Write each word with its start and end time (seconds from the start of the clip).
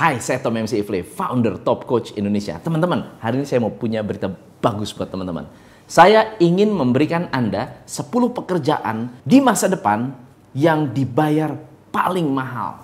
Hai, 0.00 0.16
saya 0.16 0.40
Tom 0.40 0.56
MC 0.56 0.80
Ifle, 0.80 1.04
founder 1.04 1.60
Top 1.60 1.84
Coach 1.84 2.16
Indonesia. 2.16 2.56
Teman-teman, 2.56 3.20
hari 3.20 3.36
ini 3.36 3.44
saya 3.44 3.60
mau 3.60 3.68
punya 3.68 4.00
berita 4.00 4.32
bagus 4.32 4.96
buat 4.96 5.12
teman-teman. 5.12 5.44
Saya 5.84 6.40
ingin 6.40 6.72
memberikan 6.72 7.28
Anda 7.28 7.84
10 7.84 8.08
pekerjaan 8.32 9.12
di 9.28 9.44
masa 9.44 9.68
depan 9.68 10.08
yang 10.56 10.88
dibayar 10.88 11.52
paling 11.92 12.32
mahal. 12.32 12.80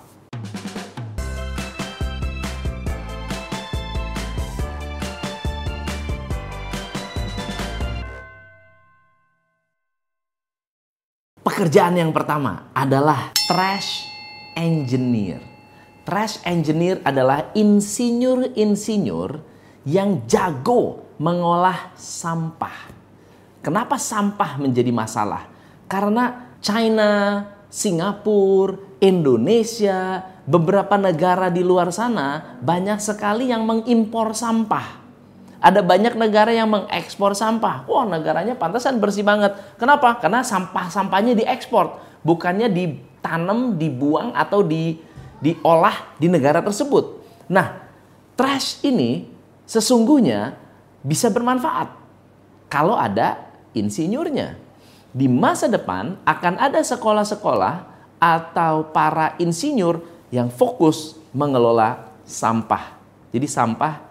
Pekerjaan 11.41 11.97
yang 11.97 12.13
pertama 12.13 12.69
adalah 12.77 13.33
trash 13.49 14.05
engineer. 14.53 15.56
Trash 16.07 16.39
engineer 16.47 17.03
adalah 17.03 17.51
insinyur-insinyur 17.51 19.43
yang 19.83 20.23
jago 20.23 21.03
mengolah 21.19 21.91
sampah. 21.99 22.95
Kenapa 23.59 23.99
sampah 23.99 24.55
menjadi 24.55 24.87
masalah? 24.95 25.51
Karena 25.91 26.55
China, 26.63 27.43
Singapura, 27.67 28.79
Indonesia, 29.03 30.23
beberapa 30.47 30.95
negara 30.95 31.51
di 31.51 31.59
luar 31.59 31.91
sana 31.91 32.55
banyak 32.63 33.03
sekali 33.03 33.51
yang 33.51 33.67
mengimpor 33.67 34.31
sampah. 34.31 35.03
Ada 35.59 35.83
banyak 35.83 36.15
negara 36.15 36.55
yang 36.55 36.71
mengekspor 36.71 37.35
sampah. 37.35 37.83
Wah, 37.83 38.07
negaranya 38.07 38.55
pantasan 38.55 39.03
bersih 39.03 39.27
banget. 39.27 39.59
Kenapa? 39.75 40.23
Karena 40.23 40.39
sampah-sampahnya 40.39 41.35
diekspor, 41.35 41.99
bukannya 42.23 42.71
ditanam, 42.71 43.75
dibuang 43.75 44.31
atau 44.31 44.63
di 44.63 45.03
diolah 45.41 46.17
di 46.17 46.27
negara 46.27 46.59
tersebut. 46.61 47.21
Nah, 47.47 47.77
trash 48.37 48.81
ini 48.83 49.29
sesungguhnya 49.67 50.55
bisa 51.03 51.31
bermanfaat 51.31 51.93
kalau 52.67 52.97
ada 52.97 53.47
insinyurnya. 53.71 54.59
Di 55.17 55.25
masa 55.25 55.65
depan 55.65 56.19
akan 56.27 56.61
ada 56.61 56.83
sekolah-sekolah 56.83 57.75
atau 58.21 58.91
para 58.91 59.33
insinyur 59.41 60.03
yang 60.29 60.51
fokus 60.51 61.17
mengelola 61.31 62.11
sampah. 62.27 62.99
Jadi 63.31 63.47
sampah 63.47 64.03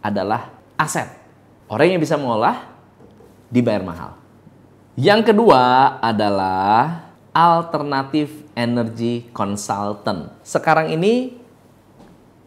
adalah 0.00 0.54
aset. 0.78 1.10
Orang 1.68 1.92
yang 1.92 2.00
bisa 2.00 2.16
mengolah 2.16 2.64
dibayar 3.52 3.84
mahal. 3.84 4.10
Yang 4.96 5.32
kedua 5.34 5.94
adalah 6.00 7.07
alternatif 7.38 8.42
energy 8.58 9.30
consultant. 9.30 10.34
Sekarang 10.42 10.90
ini 10.90 11.38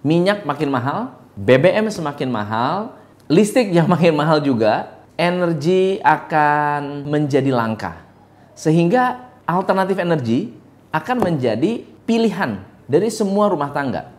minyak 0.03 0.43
makin 0.43 0.67
mahal, 0.67 1.15
BBM 1.39 1.87
semakin 1.87 2.27
mahal, 2.27 2.91
listrik 3.31 3.71
yang 3.71 3.87
makin 3.93 4.11
mahal 4.11 4.43
juga, 4.43 4.99
energi 5.15 6.03
akan 6.03 7.07
menjadi 7.07 7.55
langka. 7.55 8.03
Sehingga 8.51 9.31
alternatif 9.47 9.95
energi 9.95 10.51
akan 10.91 11.23
menjadi 11.23 11.87
pilihan 12.03 12.59
dari 12.83 13.07
semua 13.07 13.47
rumah 13.47 13.71
tangga. 13.71 14.11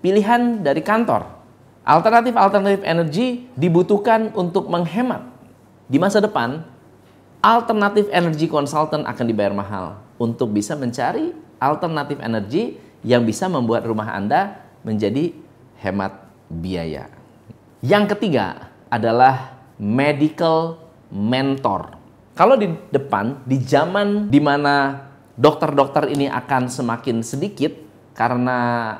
Pilihan 0.00 0.64
dari 0.64 0.80
kantor, 0.80 1.38
Alternatif-alternatif 1.88 2.84
energi 2.84 3.48
dibutuhkan 3.56 4.28
untuk 4.36 4.68
menghemat. 4.68 5.24
Di 5.88 5.96
masa 5.96 6.20
depan, 6.20 6.60
alternatif 7.38 8.10
energi 8.10 8.50
konsultan 8.50 9.06
akan 9.06 9.26
dibayar 9.26 9.54
mahal 9.54 10.02
untuk 10.18 10.50
bisa 10.50 10.74
mencari 10.74 11.30
alternatif 11.62 12.18
energi 12.18 12.78
yang 13.06 13.22
bisa 13.22 13.46
membuat 13.46 13.86
rumah 13.86 14.10
Anda 14.10 14.58
menjadi 14.82 15.30
hemat 15.78 16.18
biaya. 16.50 17.06
Yang 17.78 18.18
ketiga 18.18 18.74
adalah 18.90 19.54
medical 19.78 20.82
mentor. 21.14 21.94
Kalau 22.34 22.58
di 22.58 22.70
depan, 22.90 23.42
di 23.46 23.58
zaman 23.62 24.30
di 24.30 24.42
mana 24.42 25.06
dokter-dokter 25.38 26.10
ini 26.10 26.26
akan 26.26 26.66
semakin 26.66 27.22
sedikit 27.22 27.70
karena 28.14 28.90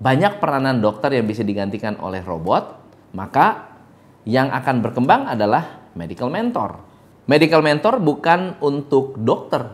banyak 0.00 0.40
peranan 0.40 0.80
dokter 0.80 1.12
yang 1.12 1.28
bisa 1.28 1.44
digantikan 1.44 2.00
oleh 2.00 2.24
robot, 2.24 2.80
maka 3.12 3.76
yang 4.24 4.48
akan 4.52 4.80
berkembang 4.80 5.28
adalah 5.28 5.92
medical 5.92 6.32
mentor. 6.32 6.87
Medical 7.28 7.60
mentor 7.60 8.00
bukan 8.00 8.56
untuk 8.64 9.20
dokter, 9.20 9.68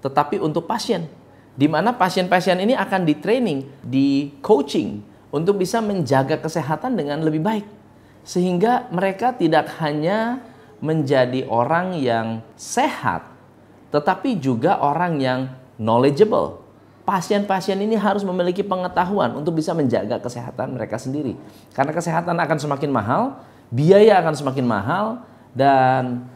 tetapi 0.00 0.40
untuk 0.40 0.64
pasien. 0.64 1.04
Di 1.52 1.68
mana 1.68 1.92
pasien-pasien 1.92 2.56
ini 2.56 2.72
akan 2.72 3.04
di 3.04 3.14
training, 3.20 3.84
di 3.84 4.32
coaching 4.40 5.04
untuk 5.28 5.60
bisa 5.60 5.84
menjaga 5.84 6.40
kesehatan 6.40 6.96
dengan 6.96 7.20
lebih 7.20 7.44
baik. 7.44 7.66
Sehingga 8.24 8.88
mereka 8.88 9.36
tidak 9.36 9.76
hanya 9.76 10.40
menjadi 10.80 11.44
orang 11.52 12.00
yang 12.00 12.40
sehat, 12.56 13.28
tetapi 13.92 14.40
juga 14.40 14.80
orang 14.80 15.20
yang 15.20 15.40
knowledgeable, 15.76 16.64
pasien-pasien 17.04 17.76
ini 17.76 17.96
harus 17.96 18.24
memiliki 18.24 18.64
pengetahuan 18.64 19.36
untuk 19.36 19.56
bisa 19.56 19.76
menjaga 19.76 20.16
kesehatan 20.16 20.76
mereka 20.76 20.96
sendiri. 20.96 21.36
Karena 21.76 21.92
kesehatan 21.92 22.36
akan 22.40 22.56
semakin 22.56 22.90
mahal, 22.92 23.22
biaya 23.68 24.20
akan 24.20 24.32
semakin 24.32 24.64
mahal, 24.64 25.20
dan 25.56 26.28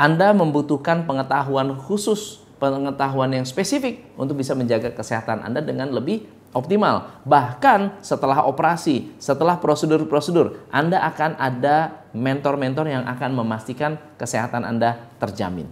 Anda 0.00 0.32
membutuhkan 0.32 1.04
pengetahuan 1.04 1.76
khusus, 1.76 2.40
pengetahuan 2.56 3.36
yang 3.36 3.44
spesifik 3.44 4.00
untuk 4.16 4.40
bisa 4.40 4.56
menjaga 4.56 4.96
kesehatan 4.96 5.44
Anda 5.44 5.60
dengan 5.60 5.92
lebih 5.92 6.24
optimal. 6.56 7.20
Bahkan 7.28 8.00
setelah 8.00 8.48
operasi, 8.48 9.12
setelah 9.20 9.60
prosedur-prosedur, 9.60 10.72
Anda 10.72 11.04
akan 11.04 11.36
ada 11.36 12.08
mentor-mentor 12.16 12.88
yang 12.88 13.04
akan 13.04 13.44
memastikan 13.44 14.00
kesehatan 14.16 14.64
Anda 14.64 15.04
terjamin. 15.20 15.68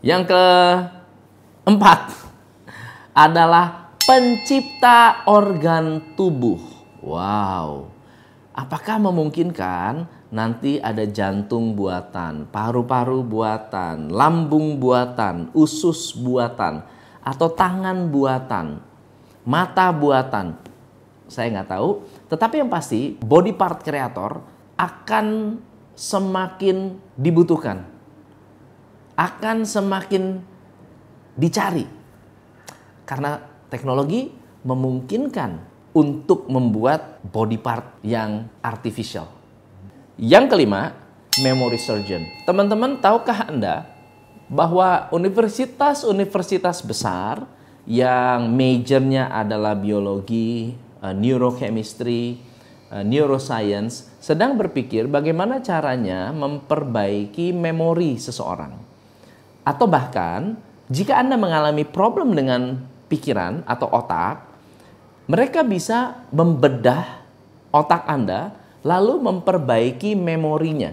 Yang 0.00 0.32
keempat, 0.32 2.00
adalah 3.12 3.92
pencipta 4.08 5.28
organ 5.28 6.16
tubuh. 6.16 6.58
Wow. 7.04 7.92
Apakah 8.56 8.96
memungkinkan 8.96 10.08
nanti 10.30 10.78
ada 10.78 11.02
jantung 11.06 11.74
buatan, 11.74 12.46
paru-paru 12.48 13.26
buatan, 13.26 14.10
lambung 14.14 14.78
buatan, 14.78 15.50
usus 15.54 16.14
buatan, 16.14 16.86
atau 17.20 17.48
tangan 17.50 18.08
buatan, 18.08 18.78
mata 19.42 19.90
buatan? 19.90 20.54
Saya 21.26 21.50
nggak 21.54 21.70
tahu. 21.70 21.90
Tetapi 22.30 22.54
yang 22.62 22.70
pasti 22.70 23.14
body 23.18 23.54
part 23.54 23.82
kreator 23.82 24.42
akan 24.78 25.58
semakin 25.94 26.96
dibutuhkan, 27.18 27.86
akan 29.18 29.56
semakin 29.66 30.42
dicari 31.34 31.86
karena 33.06 33.42
teknologi 33.66 34.30
memungkinkan 34.62 35.50
untuk 35.90 36.46
membuat 36.46 37.18
body 37.26 37.58
part 37.58 37.98
yang 38.06 38.46
artificial. 38.62 39.39
Yang 40.20 40.52
kelima, 40.52 40.92
memory 41.40 41.80
surgeon. 41.80 42.28
Teman-teman, 42.44 43.00
tahukah 43.00 43.48
Anda 43.48 43.88
bahwa 44.52 45.08
universitas-universitas 45.16 46.84
besar 46.84 47.48
yang 47.88 48.52
majornya 48.52 49.32
adalah 49.32 49.72
biologi, 49.72 50.76
uh, 51.00 51.16
neurochemistry, 51.16 52.36
uh, 52.92 53.00
neuroscience 53.00 54.12
sedang 54.20 54.60
berpikir 54.60 55.08
bagaimana 55.08 55.64
caranya 55.64 56.28
memperbaiki 56.36 57.56
memori 57.56 58.20
seseorang. 58.20 58.76
Atau 59.64 59.88
bahkan 59.88 60.60
jika 60.92 61.16
Anda 61.16 61.40
mengalami 61.40 61.88
problem 61.88 62.36
dengan 62.36 62.76
pikiran 63.08 63.64
atau 63.64 63.88
otak, 63.88 64.44
mereka 65.32 65.64
bisa 65.64 66.28
membedah 66.28 67.24
otak 67.72 68.04
Anda 68.04 68.59
lalu 68.86 69.20
memperbaiki 69.20 70.16
memorinya. 70.16 70.92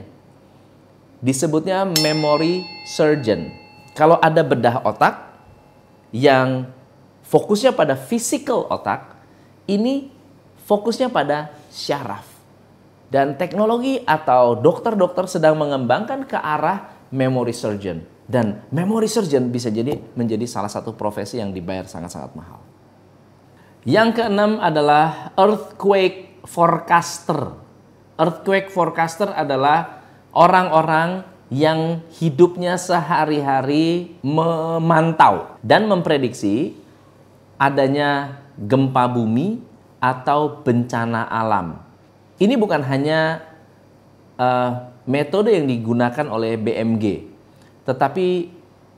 Disebutnya 1.23 1.87
memory 2.03 2.63
surgeon. 2.85 3.49
Kalau 3.97 4.21
ada 4.21 4.45
bedah 4.45 4.85
otak 4.85 5.33
yang 6.13 6.69
fokusnya 7.25 7.73
pada 7.73 7.97
physical 7.97 8.69
otak, 8.69 9.17
ini 9.65 10.13
fokusnya 10.69 11.09
pada 11.09 11.49
syaraf. 11.73 12.27
Dan 13.07 13.39
teknologi 13.39 14.03
atau 14.03 14.53
dokter-dokter 14.59 15.25
sedang 15.31 15.55
mengembangkan 15.57 16.27
ke 16.27 16.35
arah 16.35 16.91
memory 17.09 17.55
surgeon 17.55 18.03
dan 18.27 18.67
memory 18.75 19.07
surgeon 19.07 19.47
bisa 19.47 19.71
jadi 19.71 19.95
menjadi 20.19 20.43
salah 20.43 20.67
satu 20.67 20.91
profesi 20.91 21.39
yang 21.39 21.55
dibayar 21.55 21.87
sangat-sangat 21.87 22.35
mahal. 22.35 22.59
Yang 23.87 24.19
keenam 24.19 24.59
adalah 24.59 25.31
earthquake 25.39 26.43
forecaster. 26.43 27.55
Earthquake 28.17 28.73
forecaster 28.73 29.29
adalah 29.29 30.01
orang-orang 30.33 31.21
yang 31.47 32.03
hidupnya 32.19 32.75
sehari-hari 32.75 34.17
memantau 34.19 35.55
dan 35.63 35.87
memprediksi 35.87 36.75
adanya 37.55 38.41
gempa 38.59 39.07
bumi 39.07 39.63
atau 40.03 40.59
bencana 40.61 41.29
alam. 41.29 41.79
Ini 42.37 42.53
bukan 42.59 42.83
hanya 42.85 43.41
uh, 44.37 44.91
metode 45.07 45.55
yang 45.55 45.65
digunakan 45.65 46.25
oleh 46.29 46.59
BMG, 46.59 47.25
tetapi 47.87 48.51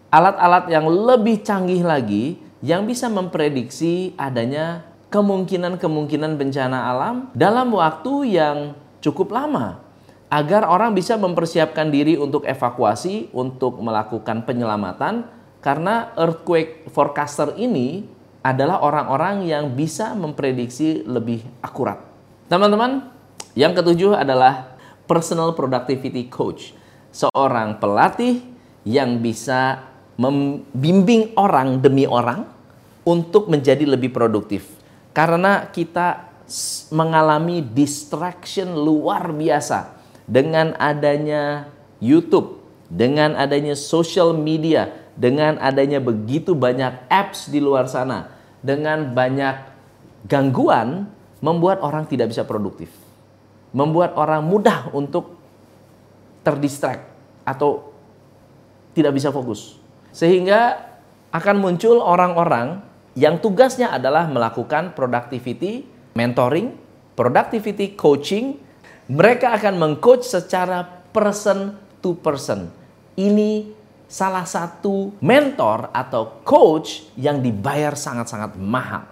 alat-alat 0.10 0.68
yang 0.74 0.90
lebih 0.90 1.46
canggih 1.46 1.86
lagi 1.86 2.42
yang 2.60 2.84
bisa 2.84 3.08
memprediksi 3.08 4.12
adanya 4.20 4.84
kemungkinan-kemungkinan 5.14 6.36
bencana 6.36 6.92
alam 6.92 7.16
dalam 7.32 7.72
waktu 7.72 8.36
yang 8.36 8.58
cukup 9.00 9.32
lama 9.32 9.82
agar 10.30 10.70
orang 10.70 10.94
bisa 10.94 11.18
mempersiapkan 11.18 11.90
diri 11.90 12.14
untuk 12.14 12.46
evakuasi, 12.46 13.34
untuk 13.34 13.82
melakukan 13.82 14.46
penyelamatan 14.46 15.26
karena 15.60 16.14
earthquake 16.16 16.88
forecaster 16.94 17.58
ini 17.58 18.06
adalah 18.40 18.80
orang-orang 18.80 19.44
yang 19.44 19.76
bisa 19.76 20.16
memprediksi 20.16 21.04
lebih 21.04 21.44
akurat. 21.60 22.00
Teman-teman, 22.48 23.12
yang 23.58 23.76
ketujuh 23.76 24.16
adalah 24.16 24.80
personal 25.10 25.52
productivity 25.58 26.30
coach. 26.32 26.72
Seorang 27.12 27.82
pelatih 27.82 28.46
yang 28.86 29.20
bisa 29.20 29.84
membimbing 30.16 31.34
orang 31.36 31.82
demi 31.82 32.06
orang 32.06 32.46
untuk 33.04 33.50
menjadi 33.50 33.84
lebih 33.84 34.14
produktif. 34.14 34.70
Karena 35.12 35.68
kita 35.68 36.29
mengalami 36.90 37.62
distraction 37.62 38.74
luar 38.74 39.30
biasa 39.30 39.96
dengan 40.26 40.74
adanya 40.82 41.70
YouTube, 42.02 42.60
dengan 42.90 43.38
adanya 43.38 43.78
social 43.78 44.34
media, 44.34 44.90
dengan 45.14 45.62
adanya 45.62 46.02
begitu 46.02 46.58
banyak 46.58 47.06
apps 47.08 47.48
di 47.48 47.62
luar 47.62 47.86
sana, 47.86 48.34
dengan 48.66 49.14
banyak 49.14 49.56
gangguan 50.26 51.08
membuat 51.40 51.80
orang 51.86 52.10
tidak 52.10 52.34
bisa 52.34 52.44
produktif 52.44 52.90
membuat 53.72 54.18
orang 54.18 54.42
mudah 54.42 54.90
untuk 54.94 55.38
terdistract 56.42 57.06
atau 57.46 57.94
tidak 58.98 59.14
bisa 59.14 59.30
fokus. 59.30 59.78
Sehingga 60.10 60.90
akan 61.30 61.62
muncul 61.62 62.02
orang-orang 62.02 62.82
yang 63.14 63.38
tugasnya 63.38 63.94
adalah 63.94 64.26
melakukan 64.26 64.98
productivity 64.98 65.86
mentoring, 66.20 66.76
productivity 67.16 67.96
coaching. 67.96 68.60
Mereka 69.08 69.56
akan 69.56 69.80
mengcoach 69.80 70.28
secara 70.28 70.84
person 71.16 71.80
to 72.04 72.14
person. 72.20 72.70
Ini 73.16 73.72
salah 74.10 74.44
satu 74.44 75.16
mentor 75.24 75.94
atau 75.96 76.42
coach 76.42 77.08
yang 77.16 77.40
dibayar 77.40 77.96
sangat-sangat 77.96 78.58
mahal. 78.60 79.06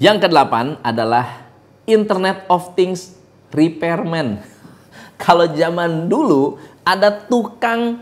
Yang 0.00 0.28
kedelapan 0.28 0.80
adalah 0.80 1.44
Internet 1.84 2.48
of 2.48 2.72
Things 2.72 3.16
repairman. 3.52 4.40
Kalau 5.22 5.44
zaman 5.52 6.08
dulu 6.08 6.56
ada 6.80 7.12
tukang 7.12 8.00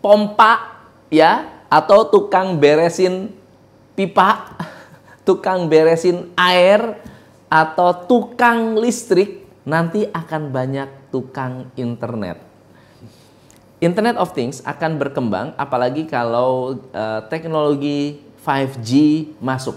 pompa 0.00 0.80
ya 1.12 1.48
atau 1.68 2.08
tukang 2.08 2.56
beresin 2.56 3.32
pipa, 3.92 4.52
tukang 5.24 5.66
beresin 5.66 6.30
air 6.36 7.00
atau 7.48 7.92
tukang 8.06 8.76
listrik, 8.76 9.44
nanti 9.64 10.04
akan 10.12 10.52
banyak 10.52 10.88
tukang 11.08 11.72
internet. 11.74 12.40
Internet 13.82 14.16
of 14.16 14.32
Things 14.32 14.64
akan 14.64 14.96
berkembang 14.96 15.52
apalagi 15.60 16.08
kalau 16.08 16.78
uh, 16.94 17.20
teknologi 17.28 18.22
5G 18.40 18.92
masuk. 19.40 19.76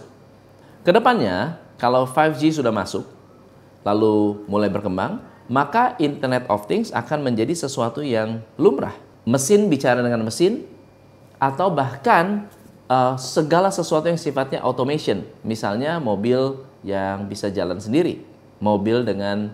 Ke 0.83 0.95
depannya, 0.95 1.59
kalau 1.75 2.07
5G 2.07 2.59
sudah 2.59 2.71
masuk, 2.71 3.03
lalu 3.83 4.43
mulai 4.47 4.71
berkembang, 4.71 5.19
maka 5.47 5.95
Internet 5.99 6.47
of 6.47 6.67
Things 6.67 6.91
akan 6.91 7.23
menjadi 7.23 7.55
sesuatu 7.55 8.03
yang 8.03 8.43
lumrah. 8.59 8.95
Mesin 9.27 9.67
bicara 9.67 9.99
dengan 9.99 10.23
mesin, 10.23 10.63
atau 11.37 11.69
bahkan 11.69 12.49
uh, 12.87 13.15
segala 13.19 13.69
sesuatu 13.71 14.07
yang 14.07 14.19
sifatnya 14.19 14.63
automation. 14.63 15.23
Misalnya 15.43 15.99
mobil 15.99 16.59
yang 16.83 17.27
bisa 17.27 17.51
jalan 17.51 17.77
sendiri, 17.79 18.23
mobil 18.59 19.03
dengan 19.03 19.53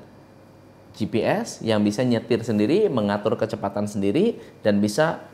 GPS 0.94 1.66
yang 1.66 1.82
bisa 1.82 2.06
nyetir 2.06 2.46
sendiri, 2.46 2.86
mengatur 2.88 3.34
kecepatan 3.34 3.90
sendiri, 3.90 4.38
dan 4.62 4.78
bisa 4.78 5.26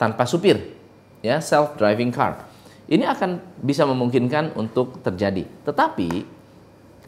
tanpa 0.00 0.24
supir, 0.24 0.72
ya 1.20 1.38
self 1.44 1.76
driving 1.76 2.08
car. 2.08 2.48
Ini 2.90 3.06
akan 3.06 3.62
bisa 3.62 3.84
memungkinkan 3.86 4.56
untuk 4.56 4.98
terjadi. 5.04 5.46
Tetapi 5.62 6.26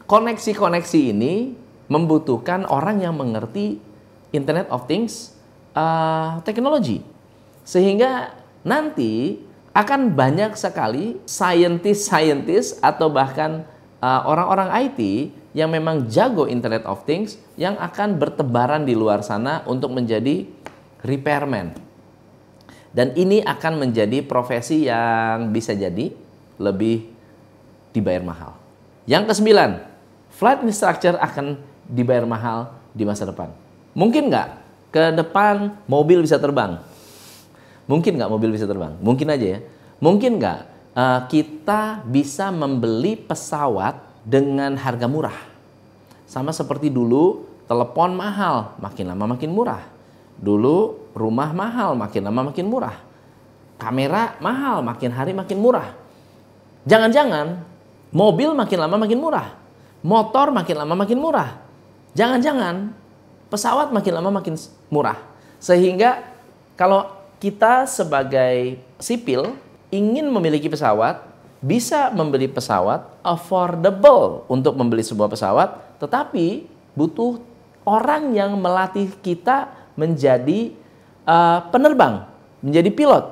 koneksi-koneksi 0.05 0.99
ini 1.11 1.57
membutuhkan 1.91 2.63
orang 2.69 3.03
yang 3.03 3.17
mengerti 3.17 3.81
Internet 4.31 4.71
of 4.71 4.87
Things 4.87 5.35
uh, 5.75 6.39
teknologi. 6.47 7.03
Sehingga 7.67 8.31
nanti 8.63 9.43
akan 9.73 10.13
banyak 10.13 10.53
sekali 10.53 11.17
scientist-scientist 11.25 12.77
atau 12.85 13.09
bahkan 13.09 13.65
uh, 13.97 14.21
orang-orang 14.29 14.69
uh, 14.69 14.81
IT 14.85 14.99
yang 15.57 15.73
memang 15.73 16.05
jago 16.09 16.45
Internet 16.45 16.85
of 16.85 17.05
Things 17.09 17.41
yang 17.57 17.77
akan 17.81 18.21
bertebaran 18.21 18.85
di 18.85 18.93
luar 18.93 19.25
sana 19.25 19.65
untuk 19.65 19.89
menjadi 19.89 20.45
repairman. 21.01 21.73
Dan 22.93 23.17
ini 23.17 23.41
akan 23.41 23.89
menjadi 23.89 24.21
profesi 24.21 24.85
yang 24.85 25.49
bisa 25.49 25.73
jadi 25.73 26.13
lebih 26.61 27.09
dibayar 27.89 28.21
mahal. 28.21 28.53
Yang 29.09 29.33
kesembilan, 29.33 29.81
flight 30.37 30.61
instructor 30.61 31.17
akan 31.17 31.57
dibayar 31.89 32.29
mahal 32.29 32.77
di 32.93 33.01
masa 33.01 33.25
depan. 33.25 33.49
Mungkin 33.97 34.29
nggak 34.29 34.49
ke 34.93 35.03
depan 35.17 35.73
mobil 35.89 36.21
bisa 36.21 36.37
terbang? 36.37 36.92
Mungkin 37.89 38.15
nggak 38.15 38.31
mobil 38.31 38.53
bisa 38.53 38.65
terbang? 38.67 38.95
Mungkin 38.99 39.27
aja 39.27 39.57
ya. 39.57 39.59
Mungkin 39.99 40.39
nggak 40.39 40.59
uh, 40.95 41.21
kita 41.27 42.03
bisa 42.07 42.51
membeli 42.51 43.15
pesawat 43.19 43.99
dengan 44.23 44.75
harga 44.79 45.07
murah? 45.07 45.37
Sama 46.27 46.55
seperti 46.55 46.89
dulu 46.89 47.45
telepon 47.67 48.15
mahal, 48.15 48.75
makin 48.79 49.11
lama 49.11 49.35
makin 49.35 49.51
murah. 49.51 49.83
Dulu 50.39 51.11
rumah 51.13 51.51
mahal, 51.51 51.95
makin 51.95 52.21
lama 52.25 52.51
makin 52.51 52.65
murah. 52.67 52.97
Kamera 53.77 54.39
mahal, 54.39 54.81
makin 54.81 55.11
hari 55.11 55.35
makin 55.35 55.59
murah. 55.59 55.91
Jangan-jangan 56.87 57.63
mobil 58.11 58.51
makin 58.55 58.77
lama 58.79 58.95
makin 58.99 59.19
murah 59.19 59.63
motor 60.03 60.51
makin 60.51 60.75
lama 60.77 60.93
makin 60.93 61.17
murah. 61.17 61.49
Jangan-jangan 62.13 62.93
pesawat 63.49 63.89
makin 63.89 64.13
lama 64.13 64.29
makin 64.29 64.59
murah. 64.91 65.17
Sehingga 65.57 66.21
kalau 66.75 67.07
kita 67.43 67.83
sebagai 67.91 68.79
sipil 69.03 69.59
ingin 69.91 70.31
memiliki 70.31 70.71
pesawat, 70.71 71.27
bisa 71.59 72.07
membeli 72.15 72.47
pesawat 72.47 73.03
affordable 73.19 74.47
untuk 74.47 74.79
membeli 74.79 75.03
sebuah 75.03 75.27
pesawat, 75.27 75.99
tetapi 75.99 76.63
butuh 76.95 77.43
orang 77.83 78.31
yang 78.31 78.55
melatih 78.55 79.11
kita 79.19 79.67
menjadi 79.99 80.71
uh, 81.27 81.67
penerbang, 81.67 82.23
menjadi 82.63 82.87
pilot. 82.95 83.25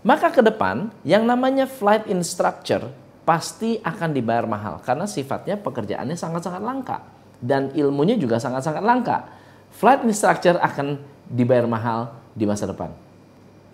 Maka 0.00 0.32
ke 0.32 0.40
depan 0.40 0.88
yang 1.04 1.28
namanya 1.28 1.68
flight 1.68 2.08
instructor 2.08 2.88
pasti 3.28 3.76
akan 3.84 4.16
dibayar 4.16 4.48
mahal 4.48 4.80
karena 4.80 5.04
sifatnya 5.04 5.60
pekerjaannya 5.60 6.16
sangat-sangat 6.16 6.64
langka 6.64 7.04
dan 7.44 7.68
ilmunya 7.76 8.16
juga 8.16 8.40
sangat-sangat 8.40 8.80
langka. 8.80 9.28
Flight 9.76 10.00
instructor 10.08 10.56
akan 10.56 10.96
dibayar 11.28 11.68
mahal 11.68 12.16
di 12.32 12.48
masa 12.48 12.64
depan. 12.64 13.09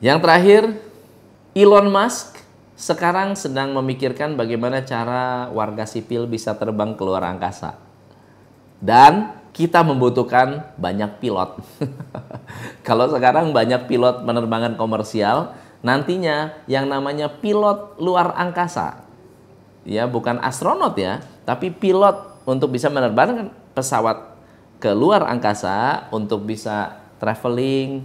Yang 0.00 0.18
terakhir, 0.22 0.62
Elon 1.56 1.88
Musk 1.88 2.40
sekarang 2.76 3.32
sedang 3.32 3.72
memikirkan 3.72 4.36
bagaimana 4.36 4.84
cara 4.84 5.48
warga 5.48 5.88
sipil 5.88 6.28
bisa 6.28 6.52
terbang 6.52 6.92
ke 6.92 7.02
luar 7.02 7.24
angkasa. 7.24 7.80
Dan 8.76 9.32
kita 9.56 9.80
membutuhkan 9.80 10.76
banyak 10.76 11.16
pilot. 11.16 11.56
Kalau 12.86 13.08
sekarang 13.08 13.56
banyak 13.56 13.88
pilot 13.88 14.28
penerbangan 14.28 14.76
komersial, 14.76 15.56
nantinya 15.80 16.52
yang 16.68 16.84
namanya 16.92 17.32
pilot 17.32 17.96
luar 17.96 18.36
angkasa 18.36 19.06
ya 19.86 20.04
bukan 20.10 20.42
astronot 20.42 20.98
ya, 20.98 21.22
tapi 21.46 21.70
pilot 21.70 22.42
untuk 22.42 22.74
bisa 22.74 22.90
menerbangkan 22.90 23.54
pesawat 23.72 24.34
ke 24.82 24.90
luar 24.92 25.24
angkasa 25.30 26.10
untuk 26.10 26.42
bisa 26.42 26.98
traveling, 27.22 28.02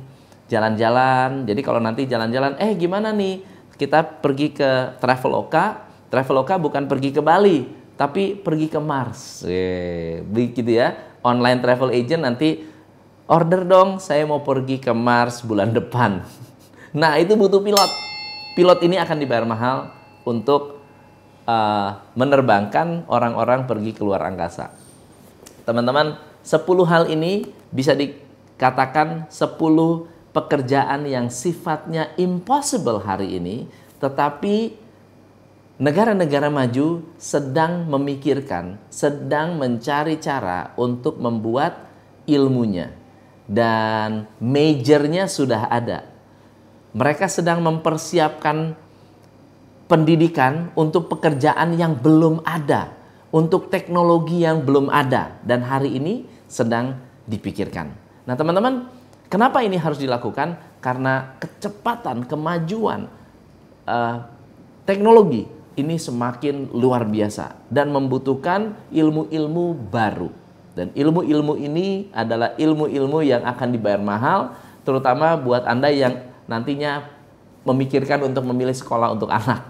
jalan-jalan. 0.51 1.47
Jadi 1.47 1.61
kalau 1.63 1.79
nanti 1.79 2.03
jalan-jalan, 2.03 2.59
eh 2.59 2.75
gimana 2.75 3.15
nih? 3.15 3.47
Kita 3.79 4.03
pergi 4.03 4.51
ke 4.51 4.99
Traveloka, 4.99 5.87
Traveloka 6.11 6.59
bukan 6.59 6.91
pergi 6.91 7.15
ke 7.15 7.23
Bali, 7.23 7.65
tapi 7.95 8.35
pergi 8.35 8.67
ke 8.67 8.77
Mars. 8.83 9.47
Begitu 10.27 10.75
ya. 10.75 10.93
Online 11.23 11.61
travel 11.61 11.93
agent 11.95 12.25
nanti 12.27 12.65
order 13.29 13.63
dong, 13.63 14.01
saya 14.03 14.27
mau 14.27 14.43
pergi 14.43 14.77
ke 14.81 14.91
Mars 14.91 15.41
bulan 15.47 15.71
depan. 15.77 16.19
Nah, 16.91 17.15
itu 17.15 17.39
butuh 17.39 17.63
pilot. 17.63 17.91
Pilot 18.51 18.79
ini 18.83 18.99
akan 18.99 19.17
dibayar 19.17 19.47
mahal 19.47 19.95
untuk 20.27 20.83
uh, 21.47 22.03
menerbangkan 22.19 23.07
orang-orang 23.07 23.63
pergi 23.63 23.95
keluar 23.95 24.19
angkasa. 24.27 24.75
Teman-teman, 25.63 26.19
10 26.43 26.59
hal 26.91 27.07
ini 27.07 27.47
bisa 27.71 27.95
dikatakan 27.95 29.31
10 29.31 30.10
pekerjaan 30.31 31.03
yang 31.07 31.27
sifatnya 31.27 32.15
impossible 32.15 33.03
hari 33.03 33.35
ini, 33.39 33.67
tetapi 33.99 34.75
negara-negara 35.77 36.47
maju 36.47 37.03
sedang 37.19 37.87
memikirkan, 37.87 38.79
sedang 38.87 39.59
mencari 39.59 40.17
cara 40.17 40.71
untuk 40.79 41.19
membuat 41.19 41.87
ilmunya. 42.25 42.95
Dan 43.51 44.31
majornya 44.39 45.27
sudah 45.27 45.67
ada. 45.67 46.07
Mereka 46.95 47.27
sedang 47.27 47.59
mempersiapkan 47.59 48.79
pendidikan 49.91 50.71
untuk 50.79 51.11
pekerjaan 51.11 51.75
yang 51.75 51.99
belum 51.99 52.39
ada, 52.47 52.95
untuk 53.27 53.67
teknologi 53.67 54.47
yang 54.47 54.63
belum 54.63 54.87
ada, 54.87 55.35
dan 55.43 55.67
hari 55.67 55.99
ini 55.99 56.23
sedang 56.47 56.95
dipikirkan. 57.27 57.91
Nah, 58.23 58.39
teman-teman, 58.39 58.87
kenapa 59.31 59.63
ini 59.63 59.79
harus 59.79 59.97
dilakukan? 59.97 60.59
Karena 60.83 61.39
kecepatan, 61.39 62.27
kemajuan 62.27 63.07
uh, 63.87 64.17
teknologi 64.83 65.47
ini 65.79 65.95
semakin 65.95 66.75
luar 66.75 67.07
biasa 67.07 67.55
dan 67.71 67.95
membutuhkan 67.95 68.75
ilmu-ilmu 68.91 69.87
baru. 69.87 70.29
Dan 70.75 70.91
ilmu-ilmu 70.95 71.55
ini 71.59 72.11
adalah 72.11 72.55
ilmu-ilmu 72.59 73.23
yang 73.23 73.43
akan 73.43 73.67
dibayar 73.71 73.99
mahal, 73.99 74.55
terutama 74.83 75.35
buat 75.39 75.67
Anda 75.67 75.91
yang 75.91 76.27
nantinya 76.47 77.07
memikirkan 77.63 78.23
untuk 78.27 78.43
memilih 78.47 78.75
sekolah 78.75 79.15
untuk 79.15 79.31
anak. 79.39 79.63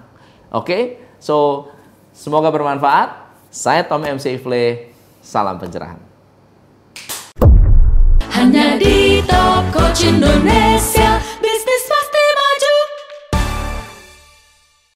Oke, 0.52 0.66
okay? 0.66 0.82
so 1.22 1.70
semoga 2.12 2.50
bermanfaat. 2.50 3.30
Saya 3.52 3.84
Tom 3.84 4.00
MC 4.00 4.40
Ifle, 4.40 4.96
salam 5.20 5.60
pencerahan. 5.60 6.11
nhà 8.44 8.78
đi 8.80 9.22
ta 9.28 9.64
có 9.74 9.92
trên 9.96 10.22
đồi 10.22 10.40